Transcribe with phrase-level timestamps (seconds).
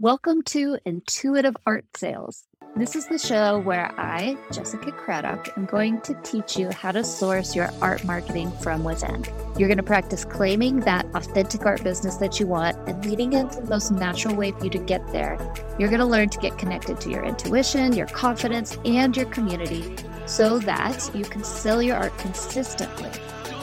[0.00, 2.44] Welcome to Intuitive Art Sales.
[2.76, 7.02] This is the show where I, Jessica Craddock, am going to teach you how to
[7.02, 9.24] source your art marketing from within.
[9.58, 13.60] You're going to practice claiming that authentic art business that you want and leading into
[13.60, 15.36] the most natural way for you to get there.
[15.80, 19.96] You're going to learn to get connected to your intuition, your confidence, and your community
[20.26, 23.10] so that you can sell your art consistently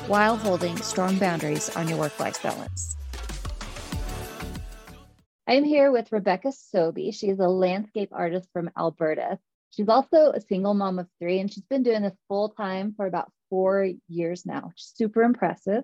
[0.07, 2.97] while holding strong boundaries on your work life balance.
[5.47, 7.13] I'm here with Rebecca Sobbi.
[7.13, 9.37] She's a landscape artist from Alberta.
[9.69, 13.05] She's also a single mom of three, and she's been doing this full time for
[13.05, 14.71] about four years now.
[14.75, 15.83] Super impressive.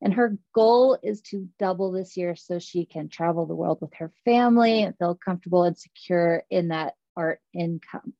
[0.00, 3.94] And her goal is to double this year so she can travel the world with
[3.94, 8.14] her family and feel comfortable and secure in that art income.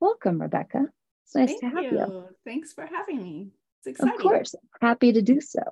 [0.00, 0.86] Welcome, Rebecca.
[1.24, 1.90] It's nice Thank to have you.
[1.90, 2.24] you.
[2.44, 3.50] Thanks for having me.
[3.78, 4.14] It's exciting.
[4.14, 5.62] Of course, happy to do so.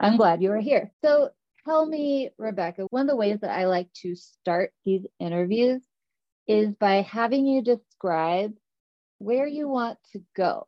[0.00, 0.90] I'm glad you are here.
[1.04, 1.30] So,
[1.68, 5.82] tell me, Rebecca, one of the ways that I like to start these interviews
[6.46, 8.54] is by having you describe
[9.18, 10.64] where you want to go.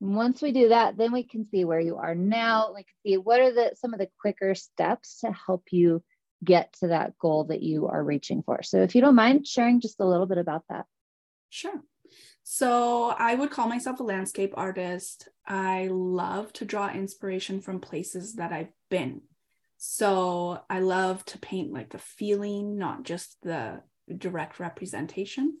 [0.00, 2.72] And once we do that, then we can see where you are now.
[2.72, 6.04] Like, see what are the some of the quicker steps to help you
[6.44, 8.62] get to that goal that you are reaching for.
[8.62, 10.86] So, if you don't mind sharing just a little bit about that.
[11.50, 11.82] Sure.
[12.44, 15.28] So I would call myself a landscape artist.
[15.46, 19.22] I love to draw inspiration from places that I've been.
[19.78, 23.82] So I love to paint like the feeling, not just the
[24.16, 25.58] direct representation,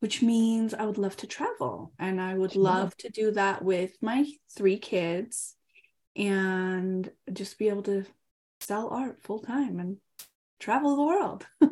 [0.00, 3.92] which means I would love to travel and I would love to do that with
[4.00, 4.24] my
[4.56, 5.56] three kids
[6.14, 8.04] and just be able to
[8.60, 9.96] sell art full time and
[10.60, 11.46] travel the world.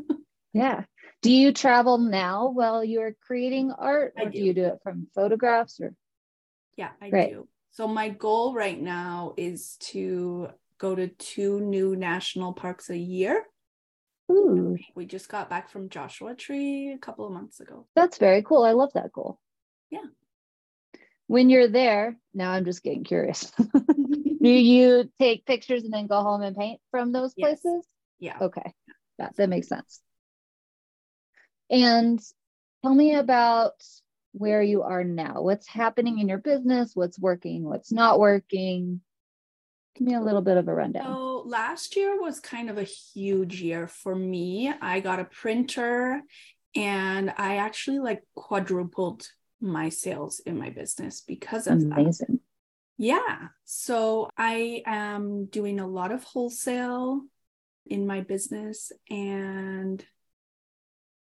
[0.55, 0.85] Yeah.
[1.21, 4.45] Do you travel now while you're creating art, or do do.
[4.45, 5.95] you do it from photographs or?
[6.77, 7.31] Yeah, I Great.
[7.31, 7.49] do.
[7.73, 10.51] So my goal right now is to
[10.85, 13.47] go to two new national parks a year.
[14.31, 17.87] Ooh, We just got back from Joshua Tree a couple of months ago.
[17.97, 18.65] that's very cool.
[18.65, 19.39] I love that goal.
[19.91, 20.05] Yeah.
[21.27, 23.51] When you're there, now I'm just getting curious.
[23.59, 27.63] do you take pictures and then go home and paint from those Yes.
[27.63, 27.87] places?
[28.19, 28.37] Yeah.
[28.43, 28.75] Okay.
[29.19, 30.03] That, that makes sense.
[31.71, 32.21] And
[32.83, 33.73] tell me about
[34.33, 35.41] where you are now.
[35.41, 36.91] What's happening in your business?
[36.95, 37.65] What's working?
[37.65, 39.01] What's not working?
[39.97, 41.05] Give me a little bit of a rundown.
[41.05, 44.73] So last year was kind of a huge year for me.
[44.81, 46.23] I got a printer
[46.75, 49.29] and I actually like quadrupled
[49.61, 51.99] my sales in my business because of that.
[51.99, 52.41] Amazing.
[52.99, 53.49] Yeah.
[53.65, 57.23] So I am doing a lot of wholesale
[57.87, 60.05] in my business and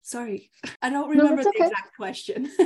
[0.03, 2.51] sorry, I don't No, remember the exact question.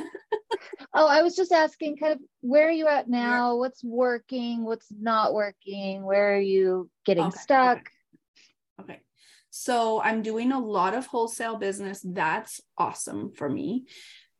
[0.93, 3.55] Oh, I was just asking kind of where are you at now?
[3.57, 4.63] What's working?
[4.65, 6.03] What's not working?
[6.03, 7.41] Where are you getting Okay, okay.
[7.43, 7.89] stuck?
[8.81, 8.99] okay.
[9.49, 12.01] So I'm doing a lot of wholesale business.
[12.03, 13.85] That's awesome for me.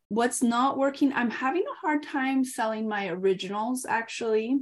[0.08, 4.58] What's not working, I'm having a hard time selling my originals actually.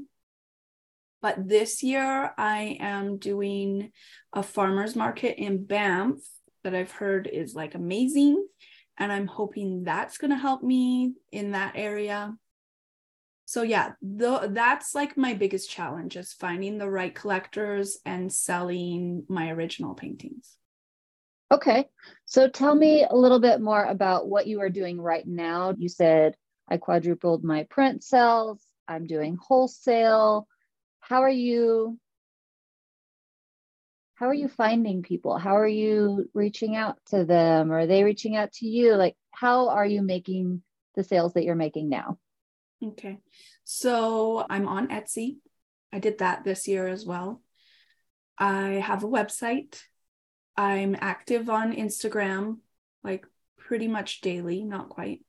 [1.22, 3.92] But this year I am doing
[4.32, 6.18] a farmer's market in Banff
[6.66, 8.44] that I've heard is like amazing.
[8.98, 12.34] And I'm hoping that's going to help me in that area.
[13.44, 19.24] So yeah, the, that's like my biggest challenge is finding the right collectors and selling
[19.28, 20.56] my original paintings.
[21.52, 21.84] Okay.
[22.24, 25.72] So tell me a little bit more about what you are doing right now.
[25.78, 26.34] You said
[26.68, 28.60] I quadrupled my print sales.
[28.88, 30.48] I'm doing wholesale.
[30.98, 32.00] How are you
[34.16, 35.38] how are you finding people?
[35.38, 37.70] How are you reaching out to them?
[37.70, 38.94] Are they reaching out to you?
[38.94, 40.62] Like how are you making
[40.94, 42.18] the sales that you're making now?
[42.82, 43.18] Okay.
[43.64, 45.36] So I'm on Etsy.
[45.92, 47.42] I did that this year as well.
[48.38, 49.80] I have a website.
[50.56, 52.58] I'm active on Instagram,
[53.04, 53.26] like
[53.58, 55.20] pretty much daily, not quite.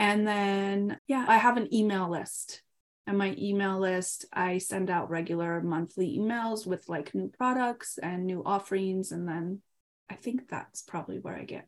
[0.00, 2.62] And then, yeah, I have an email list.
[3.08, 8.26] And my email list, I send out regular monthly emails with like new products and
[8.26, 9.12] new offerings.
[9.12, 9.62] And then
[10.10, 11.66] I think that's probably where I get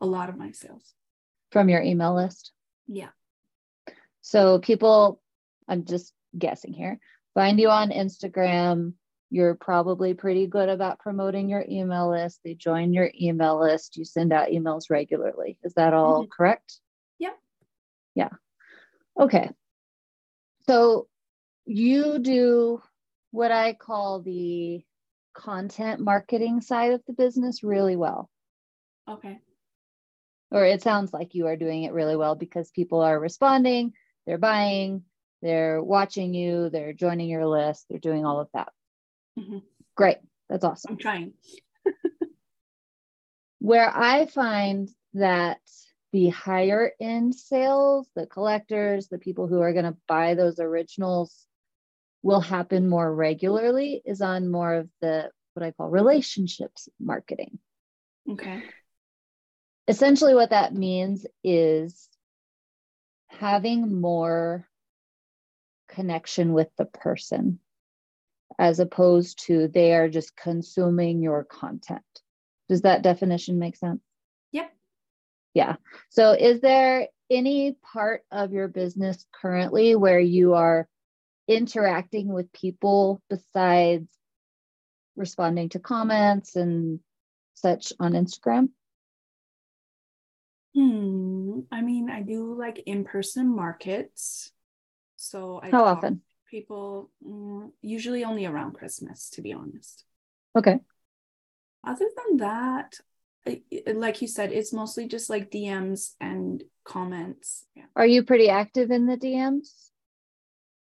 [0.00, 0.94] a lot of my sales.
[1.50, 2.52] From your email list?
[2.86, 3.08] Yeah.
[4.20, 5.20] So people,
[5.66, 7.00] I'm just guessing here,
[7.34, 8.92] find you on Instagram.
[9.30, 12.38] You're probably pretty good about promoting your email list.
[12.44, 13.96] They join your email list.
[13.96, 15.58] You send out emails regularly.
[15.64, 16.30] Is that all Mhm.
[16.30, 16.78] correct?
[17.18, 17.34] Yeah.
[18.14, 18.30] Yeah.
[19.18, 19.50] Okay.
[20.68, 21.08] So
[21.64, 22.82] you do
[23.30, 24.84] what I call the
[25.32, 28.28] content marketing side of the business really well.
[29.08, 29.40] Okay.
[30.50, 33.92] or it sounds like you are doing it really well because people are responding,
[34.26, 35.04] they're buying,
[35.40, 38.70] they're watching you, they're joining your list, they're doing all of that.
[39.38, 39.62] Mhm.
[39.96, 40.18] Great.
[40.50, 40.92] That's awesome.
[40.92, 41.32] I'm trying.
[43.60, 45.60] Where I find that
[46.12, 51.46] the higher end sales, the collectors, the people who are going to buy those originals
[52.22, 57.58] will happen more regularly is on more of the what I call relationships marketing.
[58.30, 58.62] Okay.
[59.86, 62.08] Essentially, what that means is
[63.28, 64.68] having more
[65.88, 67.58] connection with the person
[68.58, 72.02] as opposed to they are just consuming your content.
[72.68, 74.00] Does that definition make sense?
[75.58, 75.74] Yeah.
[76.10, 80.86] So, is there any part of your business currently where you are
[81.48, 84.06] interacting with people besides
[85.16, 87.00] responding to comments and
[87.54, 88.68] such on Instagram?
[90.76, 91.62] Hmm.
[91.72, 94.52] I mean, I do like in-person markets.
[95.16, 96.22] So I how often?
[96.48, 100.04] People mm, usually only around Christmas, to be honest.
[100.54, 100.78] Okay.
[101.84, 103.00] Other than that,
[103.48, 107.64] Uh, like you said, it's mostly just like DMs and comments.
[107.74, 107.84] Yeah.
[107.96, 109.68] Are you pretty active in the DMs?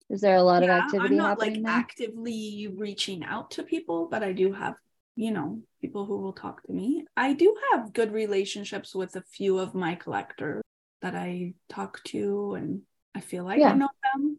[0.09, 1.39] Is there a lot yeah, of activity I'm not?
[1.39, 4.75] Like actively reaching out to people, but I do have,
[5.15, 7.05] you know, people who will talk to me.
[7.15, 10.63] I do have good relationships with a few of my collectors
[11.01, 12.81] that I talk to, and
[13.15, 13.71] I feel like yeah.
[13.71, 14.37] I know them.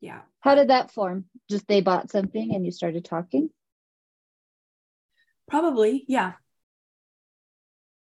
[0.00, 0.22] Yeah.
[0.40, 1.26] How did that form?
[1.48, 3.50] Just they bought something and you started talking?
[5.48, 6.32] Probably, yeah.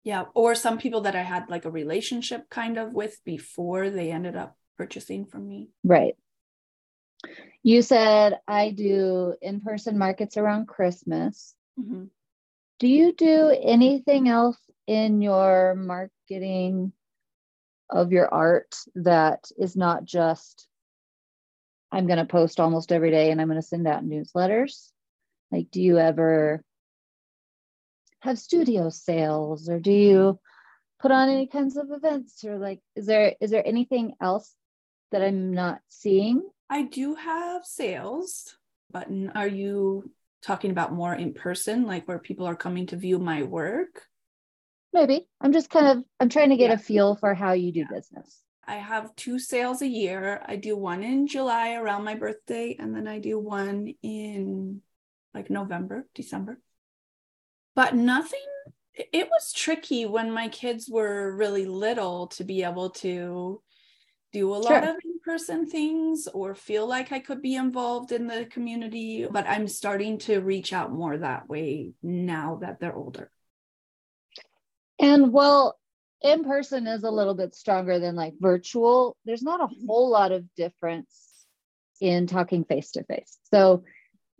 [0.04, 0.24] Yeah.
[0.34, 4.36] Or some people that I had like a relationship kind of with before they ended
[4.36, 5.68] up purchasing from me.
[5.84, 6.16] Right.
[7.62, 11.54] You said I do in person markets around Christmas.
[11.78, 12.04] Mm-hmm.
[12.80, 14.58] Do you do anything else
[14.88, 16.92] in your marketing
[17.88, 20.66] of your art that is not just,
[21.92, 24.88] I'm going to post almost every day and I'm going to send out newsletters?
[25.52, 26.64] Like, do you ever
[28.22, 30.40] have studio sales or do you
[31.00, 34.54] put on any kinds of events or like is there is there anything else
[35.10, 36.42] that i'm not seeing
[36.72, 38.56] I do have sales
[38.90, 39.30] button.
[39.34, 40.10] Are you
[40.40, 44.06] talking about more in person, like where people are coming to view my work?
[44.94, 45.28] Maybe.
[45.38, 46.76] I'm just kind of I'm trying to get yeah.
[46.76, 47.94] a feel for how you do yeah.
[47.94, 48.40] business.
[48.66, 50.42] I have two sales a year.
[50.46, 54.80] I do one in July around my birthday, and then I do one in
[55.34, 56.58] like November, December.
[57.74, 58.40] But nothing,
[58.94, 63.62] it was tricky when my kids were really little to be able to
[64.32, 64.90] do a lot sure.
[64.90, 69.68] of in-person things or feel like I could be involved in the community, but I'm
[69.68, 73.30] starting to reach out more that way now that they're older.
[74.98, 75.78] And well,
[76.22, 79.16] in person is a little bit stronger than like virtual.
[79.24, 79.86] There's not a mm-hmm.
[79.86, 81.44] whole lot of difference
[82.00, 83.38] in talking face to face.
[83.52, 83.84] So,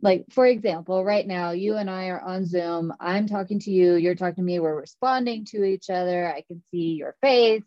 [0.03, 2.93] like for example, right now you and I are on Zoom.
[2.99, 6.27] I'm talking to you, you're talking to me, we're responding to each other.
[6.27, 7.63] I can see your face,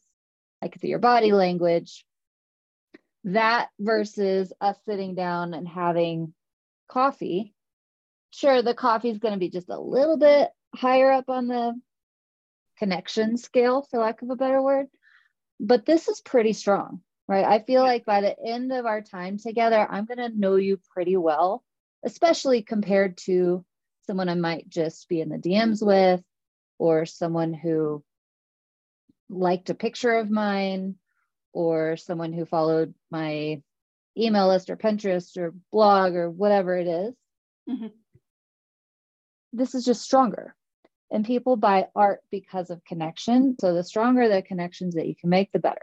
[0.62, 2.04] I can see your body language.
[3.24, 6.34] That versus us sitting down and having
[6.88, 7.54] coffee.
[8.30, 11.72] Sure the coffee is going to be just a little bit higher up on the
[12.78, 14.88] connection scale for lack of a better word.
[15.58, 17.44] But this is pretty strong right?
[17.44, 20.78] I feel like by the end of our time together i'm going to know you
[20.92, 21.64] pretty well
[22.04, 23.64] especially compared to
[24.06, 26.22] someone i might just be in the dms with
[26.78, 28.02] or someone who
[29.28, 30.96] liked a picture of mine
[31.52, 33.62] or someone who followed my
[34.16, 37.14] email list or Pinterest or blog or whatever it is,
[37.68, 37.86] mm-hmm.
[39.52, 40.54] this is just stronger.
[41.10, 43.56] And people buy art because of connection.
[43.60, 45.82] So the stronger the connections that you can make, the better.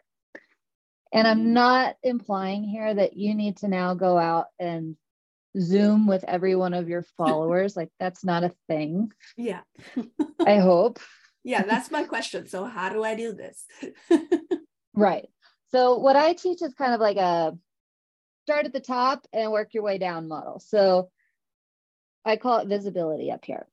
[1.14, 1.54] And I'm mm-hmm.
[1.54, 4.98] not implying here that you need to now go out and
[5.60, 7.76] Zoom with every one of your followers.
[7.76, 9.12] like that's not a thing.
[9.38, 9.62] Yeah.
[10.46, 11.00] I hope.
[11.44, 12.48] Yeah, that's my question.
[12.48, 13.66] So, how do I do this?
[14.94, 15.28] right.
[15.72, 17.58] So what I teach is kind of like a
[18.44, 20.60] start at the top and work your way down model.
[20.60, 21.10] So
[22.26, 23.68] I call it visibility up here.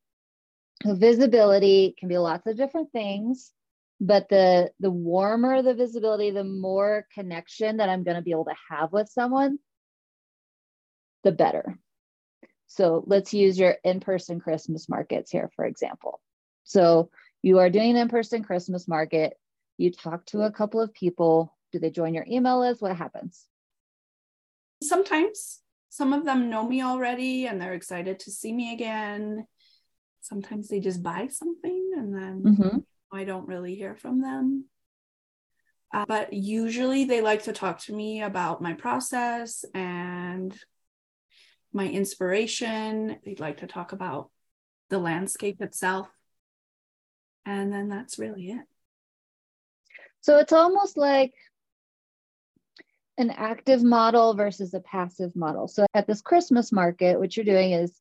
[0.83, 3.53] So visibility can be lots of different things,
[4.01, 8.47] but the the warmer the visibility, the more connection that I'm going to be able
[8.47, 9.59] to have with someone,
[11.25, 11.79] the better.
[12.67, 16.21] So let's use your in-person Christmas markets here, for example.
[16.65, 17.11] So
[17.43, 19.35] you are doing an in-person Christmas market.
[19.77, 22.83] You talk to a couple of people do they join your email list?
[22.83, 23.47] What happens?
[24.83, 29.47] Sometimes some of them know me already and they're excited to see me again.
[30.21, 32.79] Sometimes they just buy something and then mm-hmm.
[33.13, 34.67] I don't really hear from them.
[35.93, 40.57] Uh, but usually they like to talk to me about my process and
[41.73, 43.19] my inspiration.
[43.25, 44.31] They'd like to talk about
[44.91, 46.09] the landscape itself
[47.47, 48.67] And then that's really it.
[50.21, 51.33] So it's almost like
[53.19, 55.69] an active model versus a passive model.
[55.69, 57.93] So at this Christmas market, what you're doing is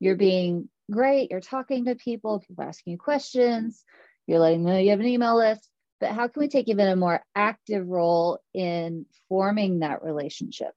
[0.00, 3.84] you're being great, you're talking to people, people asking you questions,
[4.26, 5.68] you're letting them know you have an email list.
[6.00, 10.72] But how can we take even a more active role in forming that relationship?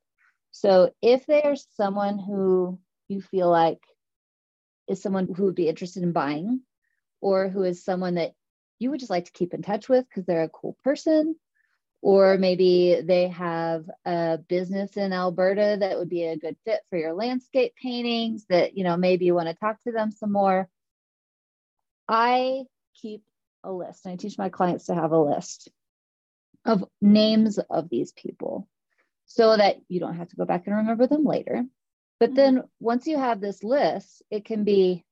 [0.60, 3.80] So if there's someone who you feel like
[4.89, 6.60] is someone who would be interested in buying,
[7.22, 8.34] or who is someone that
[8.78, 11.38] you would just like to keep in touch with because they're a cool person,
[12.01, 16.98] or maybe they have a business in Alberta that would be a good fit for
[16.98, 20.68] your landscape paintings that you know maybe you want to talk to them some more.
[22.06, 22.63] I
[22.96, 23.24] keep
[23.63, 24.06] a list.
[24.06, 25.70] and I teach my clients to have a list
[26.66, 28.68] of names of these people
[29.29, 31.63] so that you don't have to go back and remember them later.
[32.19, 32.67] But then mm-hmm.
[32.79, 35.05] once you have this list, it can be,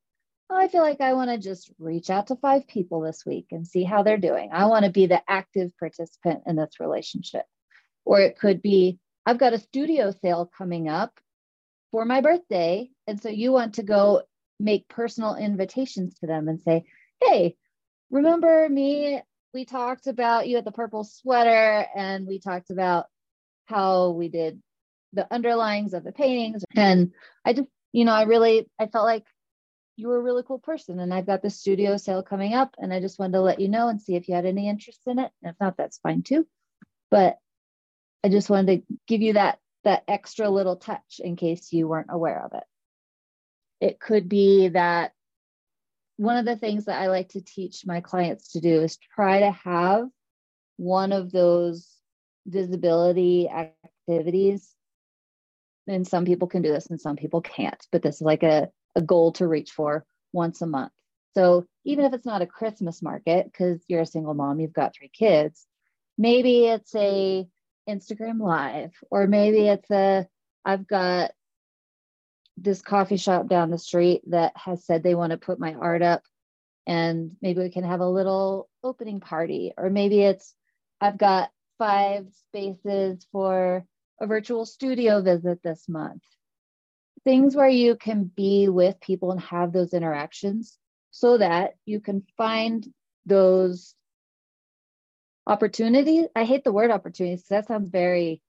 [0.50, 3.46] oh, I feel like I want to just reach out to five people this week
[3.52, 4.50] and see how they're doing.
[4.52, 7.46] I want to be the active participant in this relationship.
[8.06, 11.14] Or it could be, I've got a studio sale coming up
[11.92, 12.90] for my birthday.
[13.06, 14.24] And so you want to go
[14.60, 16.86] make personal invitations to them and say,
[17.24, 17.56] hey,
[18.10, 19.22] remember me?
[19.54, 23.06] We talked about you at the purple sweater and we talked about
[23.68, 24.62] how we did
[25.14, 26.64] the underlyings of the paintings.
[26.76, 27.12] And
[27.46, 29.26] I just, you know, I really, I felt like
[29.96, 31.00] you were a really cool person.
[31.00, 33.68] And I've got the studio sale coming up and I just wanted to let you
[33.68, 35.32] know and see if you had any interest in it.
[35.42, 36.48] And if not, that's fine too.
[37.10, 37.38] But
[38.24, 42.10] I just wanted to give you that that extra little touch in case you weren't
[42.10, 42.64] aware of it.
[43.80, 45.14] It could be that
[46.18, 49.40] one of the things that I like to teach my clients to do is try
[49.40, 50.08] to have
[50.78, 51.88] one of those
[52.48, 54.74] visibility activities.
[55.88, 58.70] And some people can do this and some people can't, but this is like a,
[58.96, 60.92] a goal to reach for once a month.
[61.34, 64.96] So even if it's not a Christmas market, because you're a single mom, you've got
[64.96, 65.66] three kids,
[66.18, 67.48] maybe it's a
[67.88, 70.28] Instagram live, or maybe it's a
[70.66, 71.32] I've got
[72.58, 76.02] this coffee shop down the street that has said they want to put my art
[76.02, 76.24] up
[76.88, 80.56] and maybe we can have a little opening party or maybe it's
[81.00, 83.86] I've got five spaces for
[84.20, 86.24] a virtual studio visit this month.
[87.24, 90.78] Things where you can be with people and have those interactions
[91.12, 92.88] so that you can find
[93.26, 93.96] those
[95.46, 96.28] opportunities.
[96.36, 98.42] I hate the word opportunities because that sounds very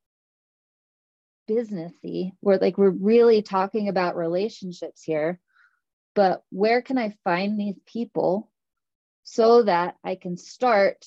[1.48, 2.32] businessy.
[2.42, 5.40] We're like we're really talking about relationships here.
[6.14, 8.50] But where can I find these people
[9.22, 11.04] so that I can start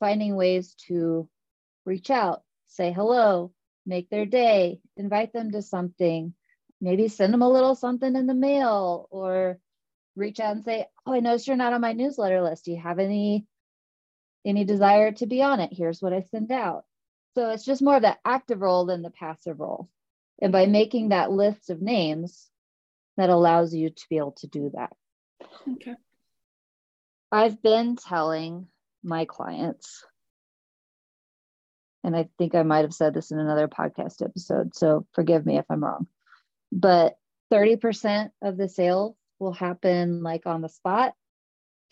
[0.00, 1.28] finding ways to
[1.84, 3.52] reach out, say hello,
[3.86, 6.34] make their day, invite them to something,
[6.80, 9.58] maybe send them a little something in the mail or
[10.16, 12.64] reach out and say, "Oh, I noticed you're not on my newsletter list.
[12.64, 13.46] Do you have any
[14.44, 15.72] any desire to be on it?
[15.72, 16.84] Here's what I send out."
[17.34, 19.88] So it's just more of that active role than the passive role.
[20.40, 22.50] And by making that list of names,
[23.16, 24.96] that allows you to be able to do that.
[25.72, 25.94] Okay.
[27.30, 28.68] I've been telling
[29.02, 30.04] my clients
[32.04, 35.58] and I think I might have said this in another podcast episode, so forgive me
[35.58, 36.06] if I'm wrong.
[36.72, 37.16] But
[37.52, 41.14] 30% of the sale will happen like on the spot,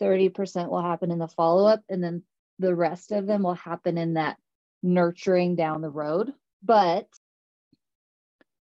[0.01, 2.23] 30% will happen in the follow up, and then
[2.59, 4.37] the rest of them will happen in that
[4.81, 6.33] nurturing down the road.
[6.63, 7.07] But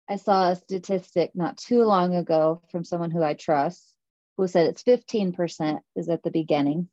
[0.09, 3.93] I saw a statistic not too long ago from someone who I trust
[4.37, 6.89] who said it's 15% is at the beginning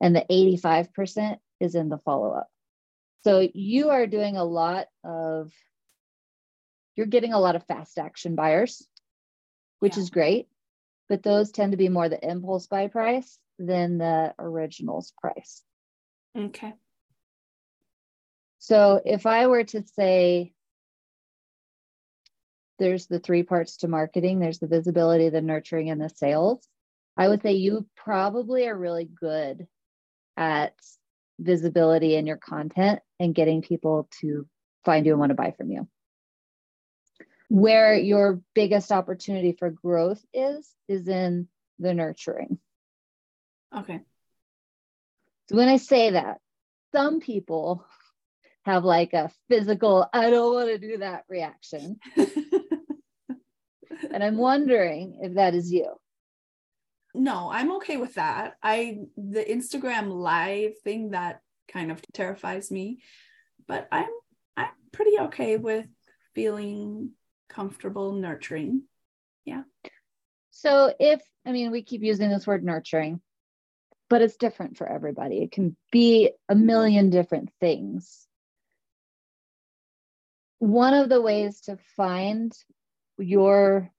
[0.00, 2.48] and the 85% is in the follow up.
[3.22, 5.52] So you are doing a lot of,
[6.96, 8.86] you're getting a lot of fast action buyers,
[9.80, 10.02] which yeah.
[10.02, 10.48] is great,
[11.08, 15.62] but those tend to be more the impulse buy price than the originals price.
[16.36, 16.74] Okay.
[18.58, 20.52] So if I were to say,
[22.78, 26.66] there's the three parts to marketing there's the visibility, the nurturing, and the sales.
[27.16, 29.66] I would say you probably are really good
[30.36, 30.72] at
[31.40, 34.46] visibility in your content and getting people to
[34.84, 35.88] find you and want to buy from you.
[37.48, 42.58] Where your biggest opportunity for growth is, is in the nurturing.
[43.76, 44.00] Okay.
[45.48, 46.38] So when I say that,
[46.92, 47.84] some people
[48.64, 51.98] have like a physical, I don't want to do that reaction.
[52.16, 52.30] and
[54.22, 55.94] I'm wondering if that is you
[57.14, 61.40] no i'm okay with that i the instagram live thing that
[61.72, 63.02] kind of terrifies me
[63.66, 64.08] but i'm
[64.56, 65.86] i'm pretty okay with
[66.34, 67.10] feeling
[67.48, 68.82] comfortable nurturing
[69.44, 69.62] yeah
[70.50, 73.20] so if i mean we keep using this word nurturing
[74.10, 75.38] but it's different for everybody.
[75.38, 78.26] It can be a million different things.
[80.58, 82.52] One of the ways to find
[83.16, 83.90] your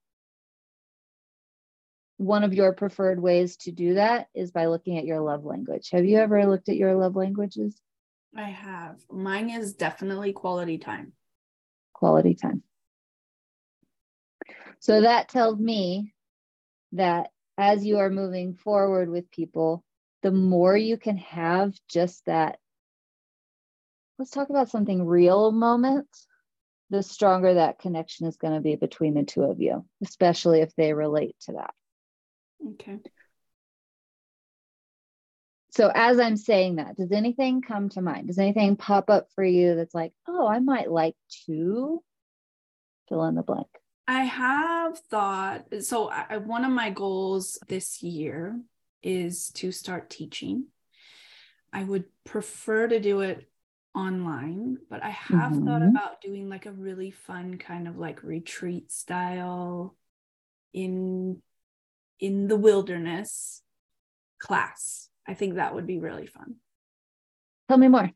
[2.21, 5.89] one of your preferred ways to do that is by looking at your love language.
[5.91, 7.75] Have you ever looked at your love languages?
[8.37, 8.99] I have.
[9.09, 11.13] Mine is definitely quality time.
[11.93, 12.61] Quality time.
[14.79, 16.13] So that tells me
[16.91, 19.83] that as you are moving forward with people,
[20.21, 22.59] the more you can have just that,
[24.19, 26.07] let's talk about something real moment,
[26.91, 30.75] the stronger that connection is going to be between the two of you, especially if
[30.75, 31.73] they relate to that.
[32.69, 32.99] Okay.
[35.71, 38.27] So as I'm saying that, does anything come to mind?
[38.27, 41.15] Does anything pop up for you that's like, oh, I might like
[41.45, 42.03] to
[43.07, 43.67] fill in the blank?
[44.07, 46.09] I have thought so.
[46.09, 48.59] I, one of my goals this year
[49.01, 50.65] is to start teaching.
[51.71, 53.49] I would prefer to do it
[53.95, 55.65] online, but I have mm-hmm.
[55.65, 59.95] thought about doing like a really fun kind of like retreat style
[60.73, 61.41] in
[62.21, 63.61] in the wilderness
[64.39, 65.09] class.
[65.27, 66.55] I think that would be really fun.
[67.67, 68.09] Tell me more.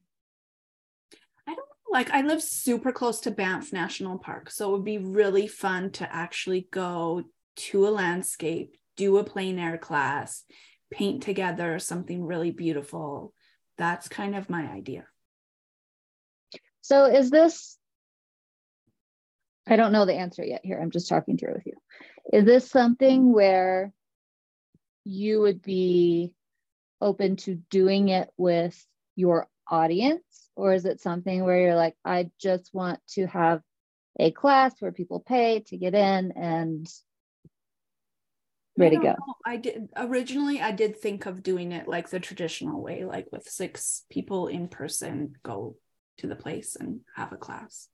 [1.47, 4.99] I don't like I live super close to Banff National Park, so it would be
[4.99, 7.23] really fun to actually go
[7.57, 10.43] to a landscape, do a plein air class,
[10.91, 13.33] paint together something really beautiful.
[13.77, 15.05] That's kind of my idea.
[16.81, 17.77] So is this
[19.67, 20.79] I don't know the answer yet here.
[20.79, 21.73] I'm just talking through with you.
[22.31, 23.33] Is this something mm-hmm.
[23.33, 23.93] where
[25.03, 26.33] you would be
[27.01, 28.83] open to doing it with
[29.15, 30.23] your audience?
[30.55, 33.61] Or is it something where you're like, I just want to have
[34.19, 36.87] a class where people pay to get in and
[38.77, 39.09] ready to go?
[39.09, 39.33] Know.
[39.45, 43.47] I did originally, I did think of doing it like the traditional way, like with
[43.47, 45.75] six people in person, go
[46.19, 47.89] to the place and have a class.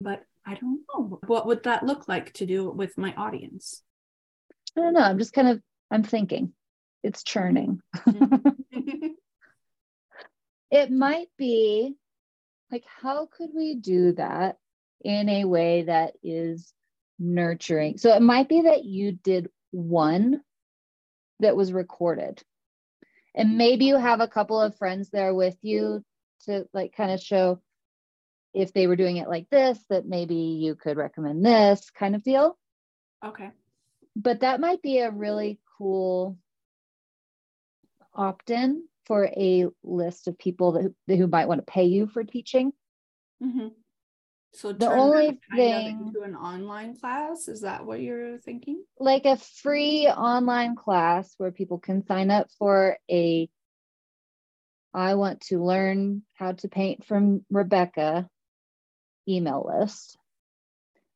[0.00, 1.20] But I don't know.
[1.26, 3.82] What would that look like to do with my audience?
[4.76, 5.00] I don't know.
[5.00, 6.52] I'm just kind of I'm thinking.
[7.02, 7.80] It's churning.
[10.70, 11.94] it might be
[12.70, 14.56] like how could we do that
[15.02, 16.72] in a way that is
[17.18, 17.98] nurturing?
[17.98, 20.42] So it might be that you did one
[21.40, 22.42] that was recorded.
[23.34, 26.04] And maybe you have a couple of friends there with you
[26.44, 27.60] to like kind of show
[28.52, 32.22] if they were doing it like this, that maybe you could recommend this kind of
[32.22, 32.58] deal.
[33.24, 33.50] Okay.
[34.16, 36.36] But that might be a really cool
[38.14, 42.24] opt in for a list of people that, who might want to pay you for
[42.24, 42.72] teaching.
[43.42, 43.68] Mm-hmm.
[44.52, 48.82] So the only thing into an online class is that what you're thinking?
[48.98, 53.48] Like a free online class where people can sign up for a
[54.92, 58.28] I want to learn how to paint from Rebecca
[59.36, 60.18] email list.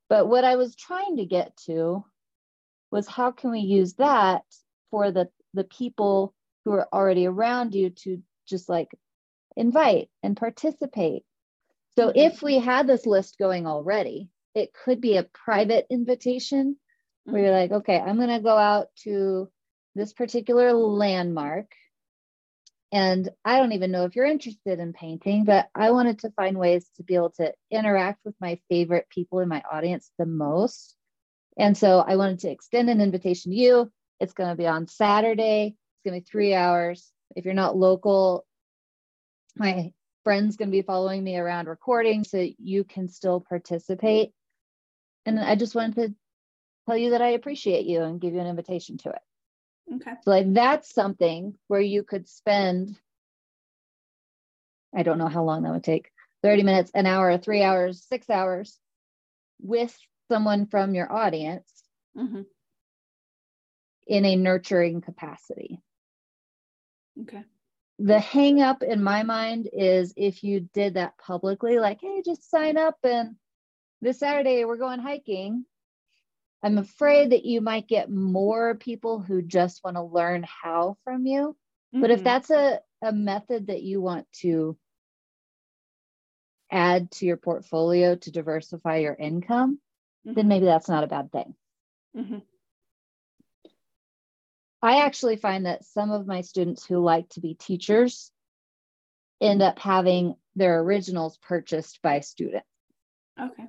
[0.08, 2.04] But what I was trying to get to
[2.90, 4.42] was how can we use that
[4.90, 8.88] for the the people who are already around you to just like
[9.56, 11.22] invite and participate.
[11.96, 12.18] So mm-hmm.
[12.18, 17.32] if we had this list going already, it could be a private invitation mm-hmm.
[17.32, 19.48] where you're like, okay, I'm going to go out to
[19.94, 21.66] this particular landmark
[22.94, 26.56] and I don't even know if you're interested in painting, but I wanted to find
[26.56, 30.94] ways to be able to interact with my favorite people in my audience the most.
[31.58, 33.92] And so I wanted to extend an invitation to you.
[34.20, 35.74] It's going to be on Saturday.
[35.74, 37.10] It's going to be three hours.
[37.34, 38.46] If you're not local,
[39.56, 44.30] my friend's going to be following me around recording so you can still participate.
[45.26, 46.14] And I just wanted to
[46.86, 49.22] tell you that I appreciate you and give you an invitation to it.
[49.92, 50.12] Okay.
[50.22, 52.96] So like that's something where you could spend
[54.94, 56.10] I don't know how long that would take
[56.42, 58.78] 30 minutes, an hour, three hours, six hours
[59.60, 59.96] with
[60.30, 61.68] someone from your audience
[62.16, 62.42] mm-hmm.
[64.06, 65.80] in a nurturing capacity.
[67.22, 67.44] Okay.
[67.98, 72.50] The hang up in my mind is if you did that publicly, like, hey, just
[72.50, 73.36] sign up and
[74.00, 75.64] this Saturday we're going hiking.
[76.64, 81.26] I'm afraid that you might get more people who just want to learn how from
[81.26, 81.54] you.
[81.94, 82.00] Mm-hmm.
[82.00, 82.24] But if mm-hmm.
[82.24, 84.74] that's a, a method that you want to
[86.72, 89.78] add to your portfolio to diversify your income,
[90.26, 90.34] mm-hmm.
[90.34, 91.54] then maybe that's not a bad thing.
[92.16, 92.38] Mm-hmm.
[94.80, 98.30] I actually find that some of my students who like to be teachers
[99.38, 102.66] end up having their originals purchased by students.
[103.38, 103.64] Okay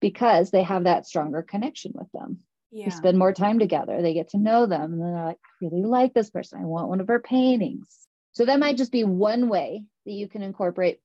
[0.00, 2.38] because they have that stronger connection with them.
[2.70, 2.86] yeah.
[2.86, 4.00] you spend more time together.
[4.00, 4.92] They get to know them.
[4.92, 6.60] And they're like i really like this person.
[6.60, 7.86] I want one of her paintings.
[8.32, 11.00] So that might just be one way that you can incorporate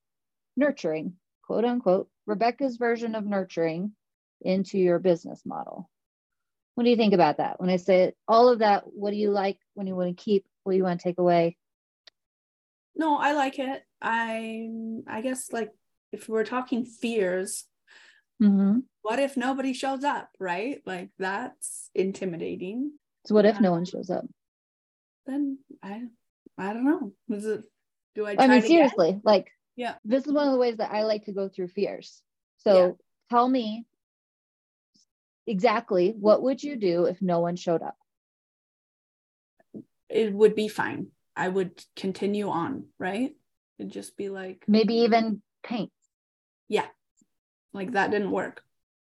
[0.56, 3.92] nurturing quote unquote rebecca's version of nurturing
[4.40, 5.90] into your business model.
[6.74, 7.60] What do you think about that?
[7.60, 9.58] When i say all of that what do you like?
[9.74, 10.44] When you want to keep?
[10.62, 11.56] What do you want to take away?
[12.96, 13.82] No i like it.
[14.00, 14.68] I
[15.08, 15.72] i guess like
[16.12, 17.64] if we're talking fears
[18.44, 18.78] mm-hmm.
[19.02, 20.82] what if nobody shows up right?
[20.84, 22.92] Like that's intimidating.
[23.26, 24.24] So what if no one shows up?
[25.26, 26.02] Then i
[26.58, 27.12] i don't know.
[27.30, 27.64] Is it
[28.14, 29.94] do i i mean seriously like yeah.
[30.04, 32.22] this is one of the ways that i like to go through fears.
[32.58, 32.92] So yeah.
[33.30, 33.86] tell me
[35.46, 37.96] exactly what would you do if no one showed up?
[40.08, 41.08] It would be fine.
[41.36, 43.34] I would continue on right?
[43.78, 45.90] It'd just be like maybe even paint.
[46.68, 46.86] Yeah
[47.74, 48.62] like that didn't work.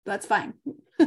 [0.07, 0.55] That's fine.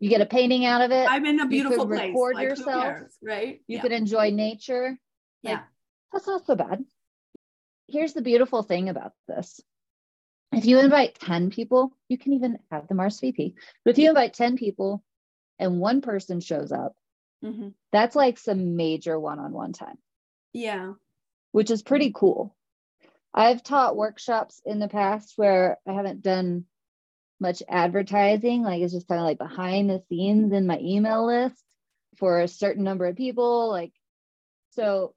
[0.00, 1.08] You get a painting out of it.
[1.08, 2.10] I'm in a beautiful place.
[2.10, 2.98] record like, yourself.
[3.22, 3.62] right?
[3.66, 3.80] You yeah.
[3.80, 4.98] could enjoy nature.
[5.42, 5.60] Like, yeah.
[6.12, 6.84] that's not so bad.
[7.88, 9.62] Here's the beautiful thing about this.
[10.52, 14.34] If you invite 10 people you can even have them RSVP but if you invite
[14.34, 15.02] 10 people
[15.58, 16.94] and one person shows up
[17.42, 17.68] mm-hmm.
[17.90, 19.96] that's like some major one-on-one time.
[20.52, 20.92] Yeah.
[21.52, 22.54] Which is pretty cool.
[23.32, 26.66] I've taught workshops in the past where I haven't done
[27.40, 31.62] much advertising, like it's just kind of like behind the scenes in my email list
[32.18, 33.70] for a certain number of people.
[33.70, 33.92] Like,
[34.70, 35.14] so,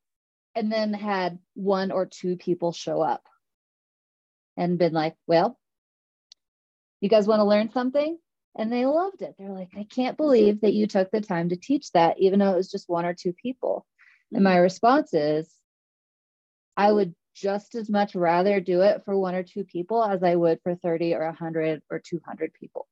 [0.55, 3.23] and then had one or two people show up
[4.55, 5.57] and been like, well,
[6.99, 8.17] you guys want to learn something?
[8.57, 9.35] And they loved it.
[9.37, 12.53] They're like, I can't believe that you took the time to teach that, even though
[12.53, 13.85] it was just one or two people.
[14.33, 14.61] And my mm-hmm.
[14.63, 15.47] response is,
[16.75, 20.35] I would just as much rather do it for one or two people as I
[20.35, 22.87] would for 30 or 100 or 200 people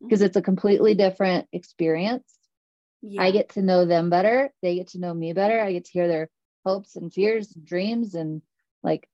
[0.00, 0.26] because mm-hmm.
[0.26, 2.24] it's a completely different experience.
[3.02, 3.22] Yeah.
[3.22, 4.50] I get to know them better.
[4.62, 5.60] They get to know me better.
[5.60, 6.30] I get to hear their
[6.64, 8.14] hopes and fears and dreams.
[8.14, 8.40] And
[8.82, 9.08] like,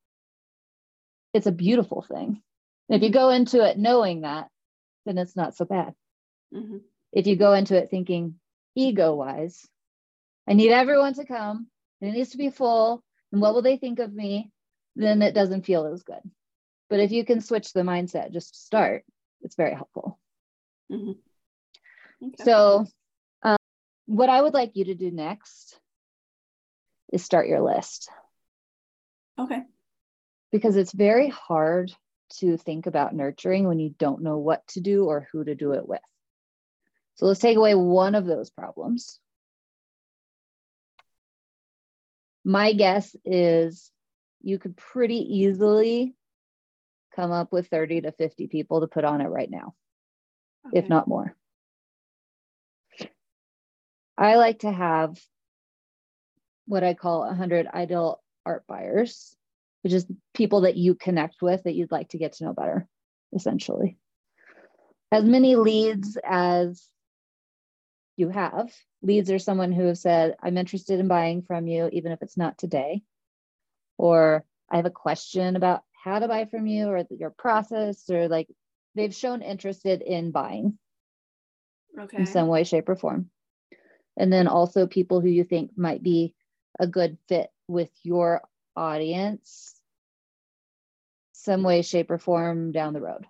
[1.35, 2.41] it's a beautiful thing.
[2.89, 4.49] If you go into it knowing that,
[5.07, 5.95] then it's not so bad.
[6.55, 6.79] Mm-hmm.
[7.13, 8.37] If you go into it thinking
[8.77, 9.67] ego wise,
[10.49, 11.69] I need everyone to come,
[12.01, 13.03] and it needs to be full.
[13.33, 14.51] And what will they think of me?
[15.03, 16.21] Then it doesn't feel as good.
[16.89, 19.05] But if you can switch the mindset just to start,
[19.43, 20.19] it's very helpful.
[20.91, 21.13] Mm-hmm.
[22.27, 22.45] Okay.
[22.45, 22.87] So,
[23.43, 23.57] um,
[24.07, 25.79] what I would like you to do next
[27.13, 28.11] is start your list.
[29.39, 29.63] Okay.
[30.53, 31.93] Because it's very hard
[32.39, 35.73] to think about nurturing when you don't know what to do or who to do
[35.73, 36.01] it with.
[37.17, 39.19] So let's take away one of those problems.
[42.45, 43.91] My guess is
[44.43, 46.15] you could pretty easily
[47.15, 49.75] come up with 30 to 50 people to put on it right now,
[50.67, 50.79] okay.
[50.79, 51.35] if not more.
[54.17, 55.19] I like to have
[56.67, 59.35] what I call 100 ideal art buyers,
[59.83, 62.87] which is people that you connect with that you'd like to get to know better,
[63.35, 63.99] essentially.
[65.11, 66.87] As many leads as
[68.17, 68.71] you have.
[69.03, 72.37] Leads are someone who have said, I'm interested in buying from you, even if it's
[72.37, 73.03] not today
[74.01, 78.29] or I have a question about how to buy from you or your process or
[78.29, 78.49] like
[78.95, 80.79] they've shown interested in buying
[82.01, 82.17] okay.
[82.17, 83.29] in some way, shape, or form.
[84.17, 86.35] And then also people who you think might be
[86.79, 88.41] a good fit with your
[88.75, 89.75] audience,
[91.33, 93.27] some way, shape, or form down the road.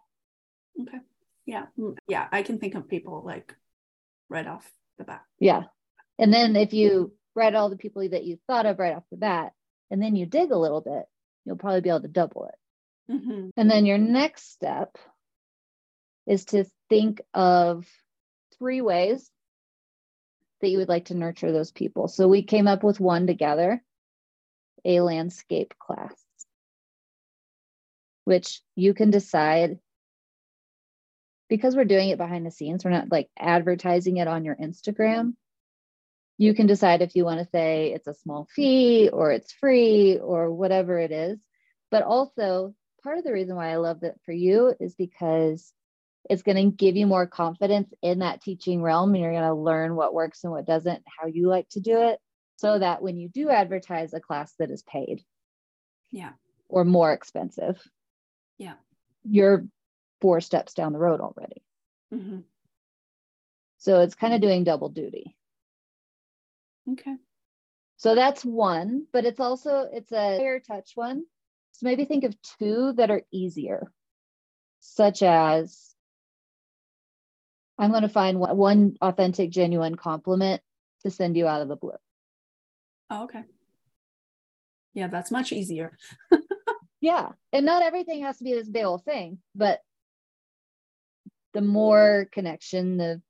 [0.80, 0.98] Okay.
[1.46, 1.66] Yeah.
[1.76, 2.28] Mm, yeah.
[2.30, 3.56] I can think of people like
[4.28, 5.22] right off the bat.
[5.40, 5.64] Yeah.
[6.16, 9.16] And then if you read all the people that you thought of right off the
[9.16, 9.52] bat,
[9.90, 11.04] and then you dig a little bit,
[11.44, 13.12] you'll probably be able to double it.
[13.12, 13.48] Mm-hmm.
[13.56, 14.96] And then your next step
[16.26, 17.86] is to think of
[18.58, 19.30] three ways
[20.60, 22.08] that you would like to nurture those people.
[22.08, 23.82] So we came up with one together
[24.84, 26.14] a landscape class,
[28.24, 29.78] which you can decide
[31.48, 35.34] because we're doing it behind the scenes, we're not like advertising it on your Instagram
[36.40, 40.18] you can decide if you want to say it's a small fee or it's free
[40.18, 41.38] or whatever it is.
[41.90, 45.70] But also, part of the reason why I love that for you is because
[46.30, 49.52] it's going to give you more confidence in that teaching realm and you're going to
[49.52, 52.18] learn what works and what doesn't, how you like to do it,
[52.56, 55.22] so that when you do advertise a class that is paid,
[56.10, 56.30] yeah,
[56.70, 57.86] or more expensive,
[58.56, 58.76] yeah,
[59.24, 59.66] you're
[60.22, 61.62] four steps down the road already.
[62.14, 62.38] Mm-hmm.
[63.76, 65.36] So it's kind of doing double duty.
[66.88, 67.16] Okay.
[67.96, 71.24] So that's one, but it's also it's a higher touch one.
[71.72, 73.92] So maybe think of two that are easier,
[74.80, 75.94] such as
[77.78, 80.62] I'm going to find one, authentic, genuine compliment
[81.02, 81.92] to send you out of the blue.
[83.08, 83.44] Oh, okay.
[84.92, 85.96] Yeah, that's much easier.
[87.00, 87.30] yeah.
[87.52, 89.80] And not everything has to be this big old thing, but
[91.54, 93.22] the more connection, the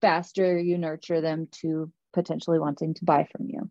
[0.00, 3.70] faster you nurture them to potentially wanting to buy from you.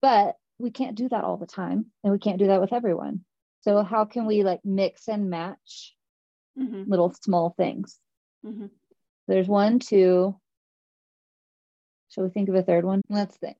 [0.00, 3.24] But we can't do that all the time and we can't do that with everyone.
[3.62, 5.94] So how can we like mix and match
[6.58, 6.90] mm-hmm.
[6.90, 7.98] little small things?
[8.44, 8.66] Mm-hmm.
[9.28, 10.36] There's one, two.
[12.10, 13.02] Shall we think of a third one?
[13.08, 13.56] Let's think.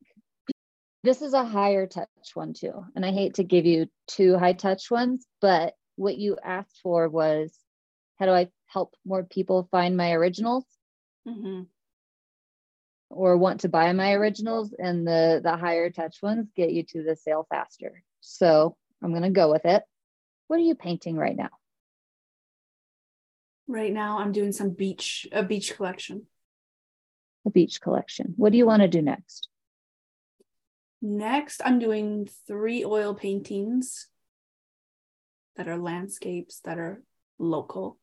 [1.03, 2.85] This is a higher touch one too.
[2.95, 7.09] And I hate to give you two high touch ones, but what you asked for
[7.09, 7.53] was
[8.19, 10.65] how do I help more people find my originals?
[11.27, 11.63] Mm-hmm.
[13.15, 17.03] Or want to buy my originals, and the the higher touch ones get you to
[17.03, 18.03] the sale faster.
[18.21, 19.83] So I'm gonna go with it.
[20.47, 21.49] What are you painting right now?
[23.67, 26.27] Right now, I'm doing some beach a beach collection.
[27.45, 28.33] A beach collection.
[28.37, 29.47] What do you want to do next?
[31.01, 34.07] Next, I'm doing three oil paintings
[35.55, 37.03] that are landscapes that are
[37.37, 37.99] local.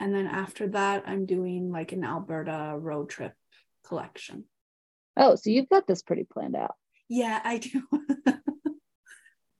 [0.00, 3.34] And then after that, I'm doing like an Alberta road trip
[3.86, 4.44] collection.
[5.16, 6.74] Oh, so you've got this pretty planned out.
[7.08, 7.82] Yeah, I do.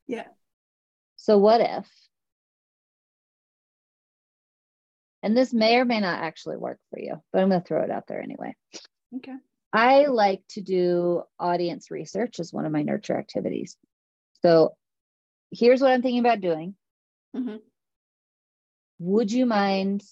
[0.07, 0.29] yeah.
[1.17, 1.91] So, what if,
[5.23, 7.83] and this may or may not actually work for you, but I'm going to throw
[7.83, 8.55] it out there anyway.
[9.17, 9.35] Okay.
[9.73, 13.77] I like to do audience research as one of my nurture activities.
[14.43, 14.75] So,
[15.51, 16.75] here's what I'm thinking about doing.
[17.37, 17.57] Mm-hmm.
[19.01, 20.03] Would you mind,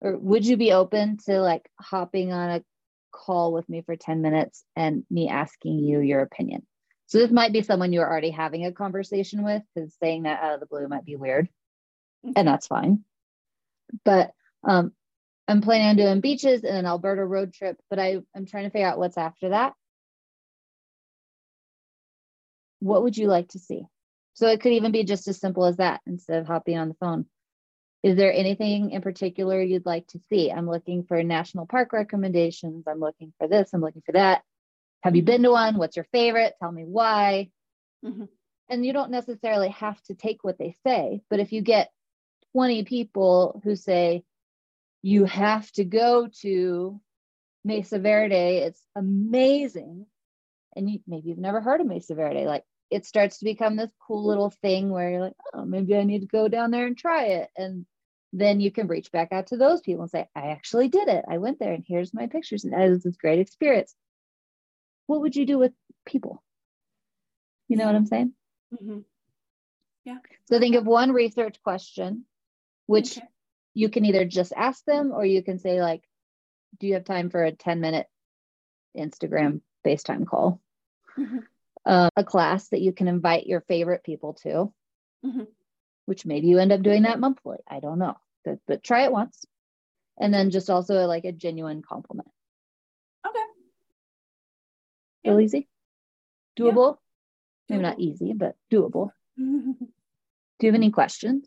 [0.00, 2.64] or would you be open to like hopping on a
[3.12, 6.66] call with me for 10 minutes and me asking you your opinion?
[7.06, 10.54] So this might be someone you're already having a conversation with because saying that out
[10.54, 11.48] of the blue might be weird.
[12.36, 13.04] And that's fine.
[14.04, 14.30] But
[14.62, 14.92] um,
[15.48, 18.70] I'm planning on doing beaches and an Alberta road trip, but I, I'm trying to
[18.70, 19.72] figure out what's after that.
[22.78, 23.82] What would you like to see?
[24.34, 26.94] So it could even be just as simple as that instead of hopping on the
[26.94, 27.26] phone.
[28.02, 30.50] Is there anything in particular you'd like to see?
[30.50, 32.84] I'm looking for national park recommendations.
[32.86, 33.70] I'm looking for this.
[33.72, 34.42] I'm looking for that.
[35.02, 35.76] Have you been to one?
[35.76, 36.54] What's your favorite?
[36.60, 37.50] Tell me why.
[38.04, 38.24] Mm-hmm.
[38.70, 41.90] And you don't necessarily have to take what they say, but if you get
[42.52, 44.22] 20 people who say,
[45.02, 47.00] you have to go to
[47.64, 50.06] Mesa Verde, it's amazing.
[50.76, 52.46] And you, maybe you've never heard of Mesa Verde.
[52.46, 56.02] Like it starts to become this cool little thing where you're like, oh, maybe I
[56.02, 57.50] need to go down there and try it.
[57.56, 57.86] And
[58.32, 61.24] then you can reach back out to those people and say, I actually did it.
[61.28, 62.64] I went there and here's my pictures.
[62.64, 63.94] And it was this great experience
[65.10, 65.72] what would you do with
[66.06, 66.40] people?
[67.66, 68.32] You know what I'm saying?
[68.72, 69.00] Mm-hmm.
[70.04, 70.18] Yeah.
[70.48, 72.26] So think of one research question,
[72.86, 73.26] which okay.
[73.74, 76.04] you can either just ask them or you can say, like,
[76.78, 78.06] do you have time for a 10 minute
[78.96, 80.60] Instagram FaceTime call?
[81.18, 81.38] Mm-hmm.
[81.86, 84.72] Uh, a class that you can invite your favorite people to,
[85.24, 85.44] mm-hmm.
[86.04, 87.56] which maybe you end up doing that monthly.
[87.66, 89.44] I don't know, but, but try it once.
[90.18, 92.28] And then just also like a genuine compliment.
[95.24, 95.32] Yeah.
[95.32, 95.68] Real easy?
[96.58, 96.96] Doable?
[97.68, 97.76] Yeah.
[97.76, 99.10] Maybe not easy, but doable.
[99.36, 99.46] Do
[100.60, 101.46] you have any questions?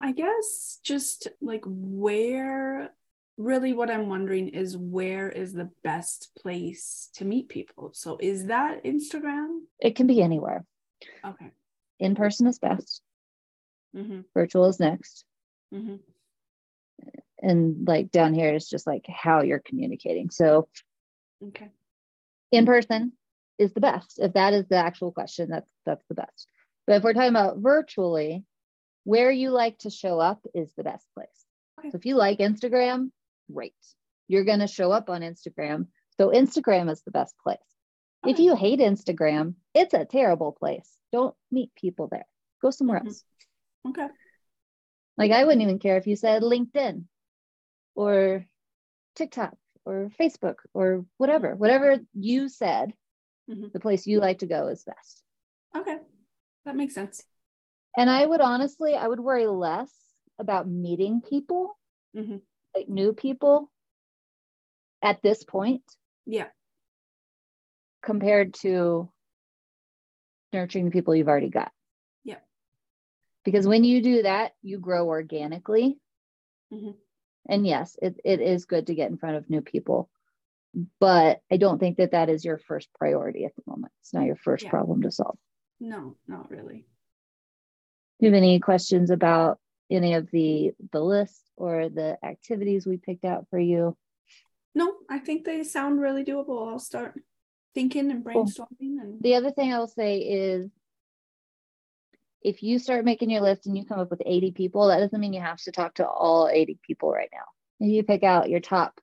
[0.00, 2.92] I guess just like where
[3.38, 7.92] really what I'm wondering is where is the best place to meet people?
[7.94, 9.60] So is that Instagram?
[9.80, 10.64] It can be anywhere.
[11.24, 11.52] Okay.
[11.98, 13.00] In person is best.
[13.96, 14.20] Mm-hmm.
[14.34, 15.24] Virtual is next.
[15.72, 15.96] Mm-hmm.
[17.40, 20.30] And like down here is just like how you're communicating.
[20.30, 20.68] So
[21.46, 21.68] Okay.
[22.50, 23.12] In person
[23.58, 24.18] is the best.
[24.18, 26.48] If that is the actual question, that's that's the best.
[26.86, 28.44] But if we're talking about virtually,
[29.04, 31.44] where you like to show up is the best place.
[31.78, 31.90] Okay.
[31.90, 33.10] So if you like Instagram,
[33.52, 33.74] great.
[34.28, 35.86] You're going to show up on Instagram.
[36.16, 37.58] So Instagram is the best place.
[38.26, 40.90] If you hate Instagram, it's a terrible place.
[41.12, 42.26] Don't meet people there.
[42.60, 43.08] Go somewhere mm-hmm.
[43.08, 43.24] else.
[43.88, 44.08] Okay.
[45.16, 47.04] Like I wouldn't even care if you said LinkedIn
[47.94, 48.44] or
[49.14, 52.92] TikTok or Facebook or whatever, whatever you said,
[53.50, 53.66] mm-hmm.
[53.72, 55.22] the place you like to go is best.
[55.76, 55.98] Okay.
[56.64, 57.22] That makes sense.
[57.96, 59.92] And I would honestly, I would worry less
[60.38, 61.78] about meeting people,
[62.16, 62.36] mm-hmm.
[62.74, 63.70] Like new people
[65.02, 65.82] at this point.
[66.26, 66.48] Yeah.
[68.02, 69.10] Compared to
[70.52, 71.72] nurturing the people you've already got.
[72.24, 72.38] Yeah.
[73.44, 75.98] Because when you do that, you grow organically.
[76.72, 76.90] Mm-hmm
[77.48, 80.08] and yes it, it is good to get in front of new people
[81.00, 84.26] but i don't think that that is your first priority at the moment it's not
[84.26, 84.70] your first yeah.
[84.70, 85.38] problem to solve
[85.80, 86.86] no not really
[88.20, 89.58] do you have any questions about
[89.90, 93.96] any of the the list or the activities we picked out for you?
[94.74, 96.70] No, I think they sound really doable.
[96.70, 97.20] I'll start
[97.74, 99.00] thinking and brainstorming.
[99.00, 100.70] And the other thing I will say is
[102.42, 105.18] if you start making your list and you come up with 80 people, that doesn't
[105.18, 107.86] mean you have to talk to all 80 people right now.
[107.86, 109.00] You pick out your top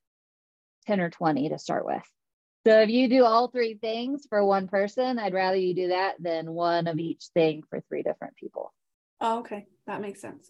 [0.88, 2.04] 10 or 20 to start with.
[2.66, 6.16] So if you do all three things for one person, I'd rather you do that
[6.20, 8.74] than one of each thing for three different people.
[9.22, 9.68] Oh, okay.
[9.86, 10.50] That makes sense.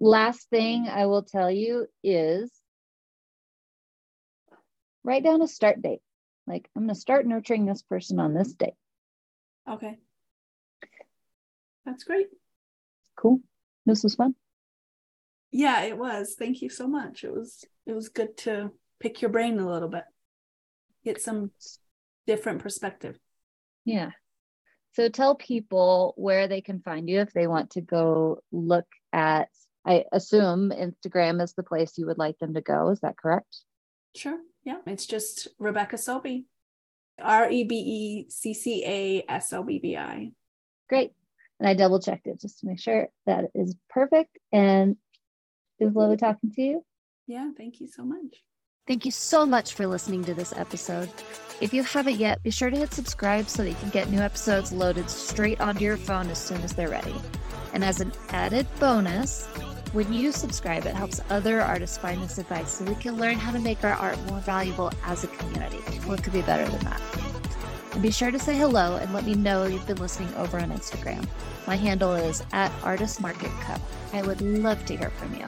[0.00, 2.50] Last thing I will tell you is
[5.02, 6.00] write down a start date.
[6.46, 8.74] Like, I'm going to start nurturing this person on this date.
[9.68, 9.98] Okay.
[11.86, 12.28] That's great.
[13.16, 13.40] Cool.
[13.86, 14.34] This was fun.
[15.50, 16.34] Yeah, it was.
[16.38, 17.22] Thank you so much.
[17.22, 20.04] It was it was good to pick your brain a little bit.
[21.04, 21.52] Get some
[22.26, 23.18] different perspective.
[23.84, 24.10] Yeah.
[24.94, 29.48] So tell people where they can find you if they want to go look at
[29.86, 32.90] I assume Instagram is the place you would like them to go.
[32.90, 33.58] Is that correct?
[34.16, 34.38] Sure.
[34.64, 34.78] Yeah.
[34.86, 36.44] It's just Rebecca Sobbi.
[37.22, 40.32] R E B E C C A S O B B I.
[40.88, 41.12] Great.
[41.60, 44.36] And I double checked it just to make sure that is perfect.
[44.52, 44.96] And
[45.78, 46.84] it was lovely talking to you.
[47.26, 48.42] Yeah, thank you so much.
[48.86, 51.08] Thank you so much for listening to this episode.
[51.60, 54.20] If you haven't yet, be sure to hit subscribe so that you can get new
[54.20, 57.14] episodes loaded straight onto your phone as soon as they're ready.
[57.72, 59.48] And as an added bonus,
[59.94, 63.52] when you subscribe, it helps other artists find this advice so we can learn how
[63.52, 65.76] to make our art more valuable as a community.
[66.04, 67.00] What could be better than that?
[67.92, 70.72] And be sure to say hello and let me know you've been listening over on
[70.72, 71.24] Instagram.
[71.68, 73.76] My handle is at Artist Market Co.
[74.12, 75.46] I would love to hear from you.